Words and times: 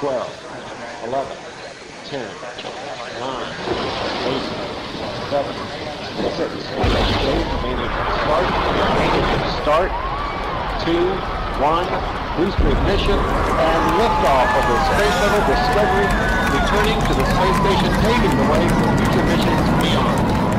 12, 0.00 0.16
11, 1.12 1.36
10, 2.08 2.24
9, 2.24 2.32
8, 4.24 4.40
7, 5.28 5.44
6, 6.40 6.40
8, 6.40 7.44
remaining 7.60 7.92
start, 8.24 8.48
start, 9.60 9.92
2, 10.88 10.96
1, 10.96 11.84
booster 12.40 12.72
ignition, 12.72 13.12
and 13.12 13.82
liftoff 14.00 14.48
of 14.56 14.64
the 14.72 14.80
Space 14.88 15.12
Shuttle 15.20 15.44
Discovery, 15.52 16.08
returning 16.48 16.96
to 17.04 17.12
the 17.12 17.26
space 17.36 17.60
station, 17.60 17.92
paving 18.00 18.40
the 18.40 18.48
way 18.48 18.64
for 18.72 18.88
future 18.96 19.24
missions 19.28 19.68
beyond. 19.84 20.49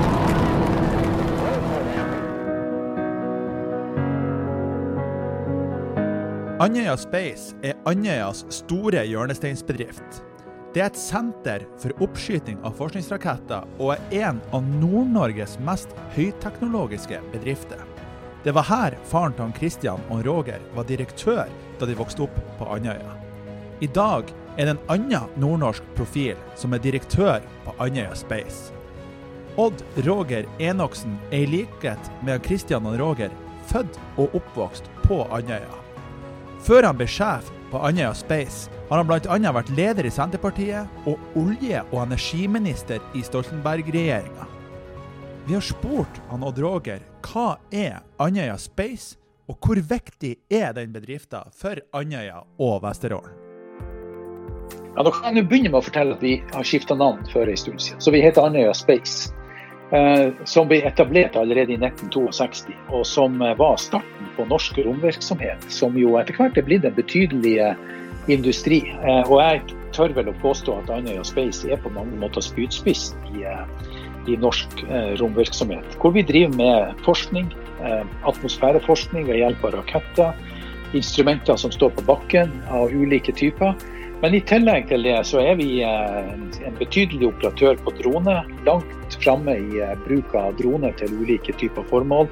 Andøya 6.62 6.94
Space 7.00 7.56
er 7.66 7.80
Andøyas 7.90 8.44
store 8.54 9.02
hjørnesteinsbedrift. 9.10 10.20
Det 10.76 10.84
er 10.84 10.92
et 10.92 11.00
senter 11.00 11.64
for 11.82 12.04
oppskyting 12.06 12.60
av 12.62 12.76
forskningsraketter, 12.78 13.66
og 13.82 13.96
er 13.96 14.28
en 14.28 14.42
av 14.54 14.68
Nord-Norges 14.76 15.56
mest 15.66 15.96
høyteknologiske 16.14 17.18
bedrifter. 17.34 17.82
Det 18.46 18.54
var 18.54 18.70
her 18.70 19.00
faren 19.10 19.34
til 19.40 19.56
Christian 19.58 20.06
og 20.14 20.22
Roger 20.30 20.62
var 20.78 20.86
direktør 20.86 21.50
da 21.82 21.90
de 21.90 21.98
vokste 21.98 22.28
opp 22.28 22.38
på 22.60 22.70
Andøya. 22.78 23.18
I 23.82 23.90
dag 23.90 24.30
er 24.54 24.70
det 24.70 24.78
en 24.78 24.86
annen 25.00 25.36
nordnorsk 25.42 25.92
profil 25.98 26.38
som 26.54 26.78
er 26.78 26.86
direktør 26.86 27.42
på 27.66 27.74
Andøya 27.82 28.14
Space. 28.14 28.70
Odd 29.58 29.82
Roger 30.06 30.46
Enoksen 30.62 31.18
er 31.32 31.42
i 31.42 31.54
likhet 31.58 32.18
med 32.22 32.46
Christian 32.46 32.86
og 32.86 33.02
Roger 33.02 33.34
født 33.74 33.98
og 34.22 34.38
oppvokst 34.38 34.94
på 35.08 35.26
Andøya. 35.34 35.82
Før 36.62 36.86
han 36.86 36.98
ble 36.98 37.08
sjef 37.10 37.48
på 37.72 37.80
Andøya 37.82 38.12
Space, 38.14 38.70
har 38.90 39.00
han 39.00 39.08
bl.a. 39.10 39.54
vært 39.56 39.72
leder 39.74 40.06
i 40.06 40.12
Senterpartiet 40.14 41.08
og 41.10 41.18
olje- 41.40 41.82
og 41.90 42.04
energiminister 42.04 43.02
i 43.18 43.24
Stoltenberg-regjeringa. 43.26 44.46
Vi 45.48 45.56
har 45.58 45.66
spurt 45.66 46.22
han 46.30 46.44
Odd 46.46 46.62
Roger 46.62 47.02
hva 47.26 47.56
er 47.74 48.04
Andøya 48.22 48.60
Space, 48.62 49.18
og 49.50 49.58
hvor 49.58 49.82
viktig 49.82 50.36
er 50.54 50.76
den 50.78 50.94
bedriften 50.94 51.50
for 51.58 51.82
Andøya 51.98 52.44
og 52.62 52.78
Vesterålen? 52.86 53.34
Ja, 54.92 55.02
da 55.08 55.12
kan 55.16 55.40
jeg 55.40 55.48
begynne 55.48 55.72
med 55.72 55.80
å 55.80 55.86
fortelle 55.88 56.14
at 56.14 56.22
vi 56.22 56.38
har 56.52 56.68
skifta 56.68 56.94
navn 57.00 57.24
for 57.32 57.48
en 57.48 57.58
stund 57.58 57.82
siden. 57.82 58.02
Så 58.04 58.14
vi 58.14 58.22
heter 58.22 58.46
Andøya 58.46 58.76
Space. 58.78 59.32
Eh, 59.92 60.34
som 60.44 60.70
ble 60.70 60.78
etablert 60.88 61.36
allerede 61.36 61.74
i 61.74 61.76
1962, 61.76 62.72
og 62.96 63.02
som 63.08 63.34
eh, 63.44 63.58
var 63.60 63.76
starten 63.76 64.30
på 64.38 64.46
norsk 64.48 64.78
romvirksomhet. 64.86 65.66
Som 65.68 65.98
jo 66.00 66.16
etter 66.20 66.38
hvert 66.38 66.56
er 66.56 66.68
blitt 66.68 66.88
en 66.88 66.96
betydelig 66.96 67.58
eh, 67.60 67.82
industri. 68.32 68.80
Og 69.26 69.36
jeg 69.42 69.76
tør 69.92 70.14
vel 70.16 70.30
å 70.32 70.38
påstå 70.40 70.78
at 70.80 70.92
Andøya 70.96 71.26
Space 71.28 71.68
er 71.68 71.82
på 71.82 71.92
mange 71.92 72.16
måter 72.22 72.44
spydspiss 72.46 73.10
i, 73.34 73.44
i, 74.30 74.38
norsk 74.40 74.84
romvirksomhet. 75.20 75.98
Hvor 76.00 76.14
vi 76.14 76.22
driver 76.30 76.54
med 76.54 77.02
forskning, 77.02 77.50
atmosfæreforskning 78.30 79.26
ved 79.26 79.42
hjelp 79.42 79.66
av 79.66 79.74
raketter, 79.80 80.38
instrumenter 80.94 81.58
som 81.58 81.74
står 81.74 81.96
på 81.98 82.06
bakken 82.12 82.54
av 82.70 82.94
ulike 82.94 83.34
typer. 83.34 83.74
Men 84.22 84.36
i 84.38 84.42
tillegg 84.46 84.86
til 84.92 85.02
det 85.02 85.16
så 85.26 85.40
er 85.42 85.56
vi 85.58 85.82
eh, 85.82 86.34
en 86.68 86.76
betydelig 86.78 87.32
operatør 87.32 87.80
på 87.82 87.94
drone. 87.98 88.36
Langt 88.68 89.16
framme 89.24 89.56
i 89.58 89.82
eh, 89.82 89.96
bruk 90.06 90.36
av 90.38 90.60
drone 90.60 90.92
til 91.00 91.16
ulike 91.24 91.56
typer 91.58 91.88
formål. 91.90 92.30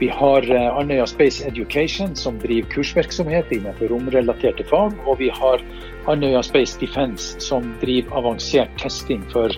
Vi 0.00 0.08
har 0.10 0.48
eh, 0.50 0.66
Andøya 0.80 1.06
Space 1.06 1.46
Education 1.46 2.16
som 2.18 2.40
driver 2.42 2.72
kursvirksomhet 2.74 3.54
innenfor 3.54 3.94
romrelaterte 3.94 4.66
fag. 4.66 4.98
Og 5.06 5.20
vi 5.22 5.30
har 5.30 5.62
Andøya 6.10 6.42
Space 6.42 6.80
Defence 6.82 7.38
som 7.44 7.70
driver 7.84 8.18
avansert 8.24 8.74
testing 8.82 9.22
for, 9.30 9.54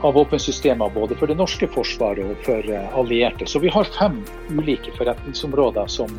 av 0.00 0.16
våpensystemer 0.16 0.88
både 0.96 1.20
for 1.20 1.28
det 1.28 1.36
norske 1.36 1.68
forsvaret 1.76 2.32
og 2.32 2.48
for 2.48 2.72
allierte. 2.96 3.44
Så 3.44 3.60
vi 3.60 3.72
har 3.72 3.92
fem 3.98 4.22
ulike 4.56 4.96
forretningsområder 4.96 5.92
som 5.92 6.16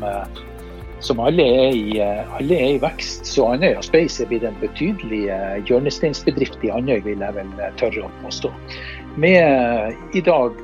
som 1.00 1.20
alle 1.20 1.42
er, 1.42 1.74
i, 1.74 1.98
eh, 2.00 2.36
alle 2.36 2.54
er 2.54 2.74
i 2.76 2.80
vekst. 2.82 3.26
Så 3.26 3.46
Andøya 3.52 3.82
Space 3.84 4.22
er 4.22 4.30
blitt 4.30 4.46
en 4.46 4.56
betydelig 4.62 5.26
eh, 5.32 5.58
hjørnesteinsbedrift 5.68 6.64
i 6.64 6.72
Andøy, 6.72 7.00
vil 7.04 7.24
jeg 7.24 7.36
vel 7.36 7.52
eh, 7.60 7.74
tørre 7.80 8.06
å 8.06 8.12
påstå. 8.24 8.52
Med 9.20 10.16
i 10.16 10.22
dag 10.24 10.56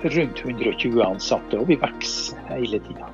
rundt 0.00 0.44
120 0.44 1.02
ansatte, 1.04 1.58
og 1.58 1.68
vi 1.70 1.78
vokser 1.80 2.38
hele 2.50 2.80
tida. 2.86 3.10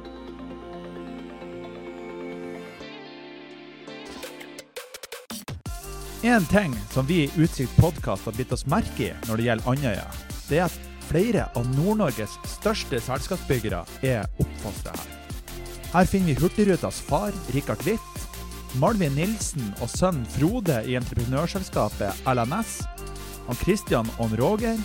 En 6.27 6.47
ting 6.51 6.73
som 6.91 7.07
vi 7.07 7.21
i 7.27 7.31
Utsikt 7.39 7.77
podkast 7.79 8.27
har 8.27 8.35
bitt 8.35 8.51
oss 8.55 8.67
merke 8.67 9.13
i 9.13 9.13
når 9.29 9.39
det 9.39 9.47
gjelder 9.47 9.71
Andøya, 9.75 10.09
det 10.49 10.59
er 10.59 10.67
at 10.67 10.81
flere 11.07 11.47
av 11.55 11.69
Nord-Norges 11.77 12.35
største 12.57 12.99
selskapsbyggere 13.05 13.85
er 14.03 14.27
oppfostra 14.43 14.97
her. 14.97 15.16
Her 15.97 16.05
finner 16.05 16.27
vi 16.27 16.35
Hurtigrutas 16.35 16.99
far, 17.01 17.33
Rikard 17.55 17.81
Hvitt, 17.87 18.25
Malvin 18.77 19.15
Nilsen 19.17 19.71
og 19.81 19.89
sønnen 19.89 20.27
Frode 20.29 20.83
i 20.85 20.93
entreprenørselskapet 20.99 22.19
LNS, 22.29 22.75
han 23.47 23.59
Christian 23.63 24.11
og 24.21 24.35
Roger, 24.37 24.77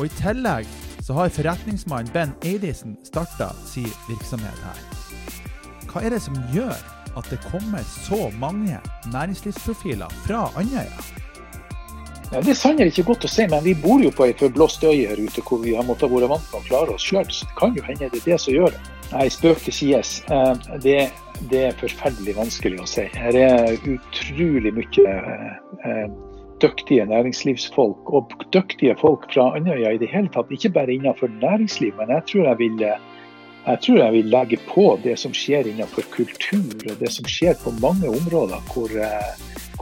og 0.00 0.08
i 0.08 0.10
tillegg 0.18 0.66
så 1.06 1.14
har 1.14 1.30
forretningsmann 1.30 2.10
Ben 2.10 2.34
Eidisen 2.42 2.96
starta 3.06 3.52
sin 3.70 3.86
virksomhet 4.08 4.58
her. 4.64 4.82
Hva 5.92 6.02
er 6.02 6.16
det 6.16 6.24
som 6.26 6.42
gjør 6.50 6.74
at 6.74 7.30
det 7.30 7.38
kommer 7.52 7.86
så 8.08 8.24
mange 8.42 8.82
næringslivsprofiler 9.14 10.10
fra 10.26 10.48
Andøya? 10.58 11.27
Ja, 12.28 12.42
det 12.44 12.52
er 12.52 12.58
sannelig 12.60 12.92
ikke 12.92 13.14
godt 13.14 13.24
å 13.24 13.30
si, 13.32 13.46
men 13.48 13.62
vi 13.64 13.72
bor 13.78 14.02
jo 14.04 14.10
på 14.12 14.26
ei 14.26 14.34
forblåst 14.36 14.82
øy 14.84 15.06
her 15.08 15.16
ute 15.16 15.40
hvor 15.48 15.62
vi 15.62 15.72
har 15.78 15.86
måttet 15.88 16.10
være 16.12 16.28
vant 16.28 16.44
med 16.52 16.60
å 16.60 16.66
klare 16.66 16.96
oss 16.98 17.06
sjøl. 17.08 17.24
Så 17.32 17.48
det 17.48 17.54
kan 17.56 17.76
jo 17.76 17.84
hende 17.86 18.10
det 18.12 18.20
er 18.20 18.26
det 18.26 18.36
som 18.42 18.52
gjør 18.52 18.74
det. 18.74 18.82
Nei, 19.14 19.28
spøk 19.32 19.62
til 19.64 19.72
sides. 19.72 20.10
Eh, 20.28 20.66
det, 20.84 20.96
det, 21.48 21.62
er 21.70 21.78
forferdelig 21.80 22.34
vanskelig 22.36 22.82
å 22.84 22.88
si. 22.90 23.06
Her 23.16 23.38
er 23.40 23.78
utrolig 23.80 24.74
mye 24.76 25.14
eh, 25.88 26.02
dyktige 26.60 27.06
næringslivsfolk, 27.08 28.12
og 28.12 28.34
dyktige 28.52 28.98
folk 29.00 29.24
fra 29.32 29.48
Andøya 29.56 29.94
i 29.96 30.02
det 30.02 30.10
hele 30.12 30.28
tatt. 30.34 30.52
Ikke 30.52 30.74
bare 30.76 30.98
innenfor 30.98 31.32
næringsliv, 31.38 31.96
men 31.96 32.12
jeg 32.12 32.28
tror 32.28 32.50
jeg 32.50 32.60
vil 32.60 32.84
jeg 33.68 33.80
tror 33.84 33.98
jeg 34.00 34.12
vil 34.14 34.28
legge 34.32 34.56
på 34.68 34.84
det 35.02 35.16
som 35.20 35.32
skjer 35.36 35.66
innenfor 35.68 36.06
kultur, 36.12 36.76
og 36.88 37.00
det 37.00 37.10
som 37.12 37.26
skjer 37.28 37.56
på 37.60 37.72
mange 37.82 38.08
områder 38.08 38.62
hvor, 38.72 38.92
eh, 38.92 39.32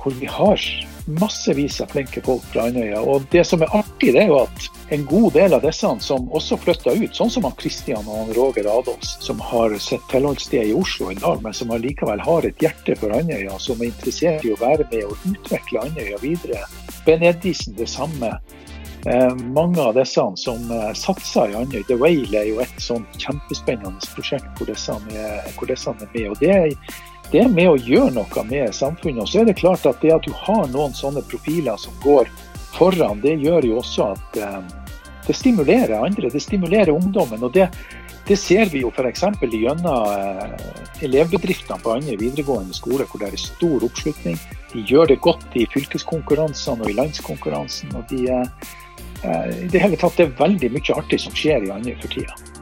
hvor 0.07 0.15
vi 0.21 0.29
har 0.31 0.63
massevis 1.07 1.81
av 1.81 1.91
flinke 1.91 2.23
folk 2.23 2.45
fra 2.53 2.69
Andøya. 2.69 3.01
Og 3.03 3.27
det 3.31 3.43
som 3.47 3.63
er 3.63 3.73
artig, 3.75 4.13
det 4.15 4.23
er 4.23 4.31
jo 4.31 4.41
at 4.45 4.69
en 4.95 5.07
god 5.07 5.33
del 5.35 5.55
av 5.57 5.65
disse 5.67 5.91
som 6.03 6.29
også 6.35 6.59
flytta 6.63 6.95
ut, 6.95 7.15
sånn 7.15 7.33
som 7.35 7.47
han 7.47 7.57
Kristian 7.59 8.07
og 8.07 8.21
han 8.21 8.35
Roger 8.39 8.69
Adolfs, 8.71 9.17
som 9.27 9.43
har 9.43 9.75
sitt 9.83 10.05
tilholdssted 10.13 10.71
i 10.71 10.77
Oslo 10.79 11.11
i 11.11 11.19
dag, 11.19 11.43
men 11.43 11.55
som 11.55 11.73
allikevel 11.75 12.23
har 12.23 12.47
et 12.47 12.63
hjerte 12.63 12.95
for 13.01 13.15
Andøya, 13.15 13.59
som 13.63 13.83
er 13.83 13.91
interessert 13.91 14.47
i 14.47 14.55
å 14.55 14.61
være 14.63 14.87
med 14.93 15.09
og 15.09 15.27
utvikle 15.33 15.83
Andøya 15.89 16.23
videre. 16.23 16.63
Ben 17.07 17.27
Edison 17.27 17.75
det 17.79 17.91
samme. 17.91 18.37
Eh, 19.07 19.35
mange 19.55 19.83
av 19.83 19.95
disse 19.95 20.23
som 20.43 20.71
eh, 20.71 20.93
satser 20.99 21.51
i 21.51 21.59
Andøy. 21.59 21.83
The 21.91 21.99
Whale 21.99 22.41
er 22.41 22.49
jo 22.51 22.63
et 22.63 22.81
sånt 22.83 23.19
kjempespennende 23.23 24.15
prosjekt 24.15 24.49
hvor 24.59 24.71
disse 24.71 24.95
er, 25.15 25.53
hvor 25.59 25.71
disse 25.71 25.91
er 25.91 26.09
med. 26.15 26.31
og 26.31 26.41
det 26.43 26.55
er 26.55 26.73
det 27.33 27.43
er 27.43 27.53
med 27.53 27.69
å 27.71 27.79
gjøre 27.81 28.15
noe 28.15 28.43
med 28.49 28.75
samfunnet. 28.75 29.25
Og 29.25 29.31
så 29.31 29.43
er 29.43 29.51
det 29.51 29.59
klart 29.59 29.87
at 29.89 30.01
det 30.03 30.15
at 30.15 30.27
du 30.27 30.33
har 30.47 30.67
noen 30.71 30.95
sånne 30.95 31.25
profiler 31.27 31.79
som 31.81 31.95
går 32.05 32.31
foran, 32.77 33.23
det 33.25 33.39
gjør 33.43 33.67
jo 33.67 33.79
også 33.81 34.11
at 34.15 34.41
eh, 34.41 34.59
det 35.27 35.35
stimulerer 35.35 35.97
andre. 35.99 36.31
Det 36.31 36.43
stimulerer 36.43 36.95
ungdommen. 36.95 37.43
og 37.43 37.53
det, 37.53 37.69
det 38.29 38.39
ser 38.39 38.71
vi 38.71 38.85
jo 38.85 38.93
f.eks. 38.95 39.25
gjennom 39.43 40.11
eh, 40.13 41.07
elevbedriftene 41.07 41.83
på 41.83 41.97
andre 41.97 42.19
videregående 42.21 42.75
skoler, 42.75 43.07
hvor 43.11 43.23
det 43.23 43.33
er 43.33 43.43
stor 43.43 43.87
oppslutning. 43.87 44.39
De 44.73 44.85
gjør 44.87 45.11
det 45.13 45.21
godt 45.25 45.47
i 45.59 45.67
fylkeskonkurransene 45.75 46.87
og 46.87 46.93
i 46.93 46.99
landskonkurransen. 46.99 47.95
og 47.97 48.07
de, 48.11 48.27
eh, 48.31 49.51
i 49.65 49.71
det 49.73 49.83
hele 49.83 49.99
tatt, 49.99 50.17
Det 50.17 50.29
er 50.29 50.39
veldig 50.39 50.71
mye 50.73 51.01
artig 51.01 51.21
som 51.21 51.35
skjer 51.35 51.67
i 51.67 51.75
andre 51.75 51.97
for 52.01 52.09
tida. 52.09 52.56